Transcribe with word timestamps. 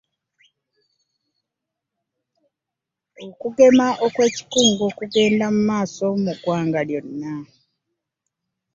Okugema 3.27 3.87
okw'ekikungo 4.05 4.85
kugenda 4.97 5.45
mu 5.53 5.61
maaso 5.69 6.05
mu 6.23 6.31
ggwanga 6.37 6.81
lyonna. 6.87 7.33